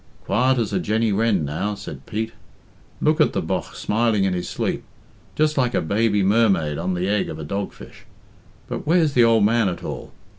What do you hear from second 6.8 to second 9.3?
the egg of a dogfish. But where's the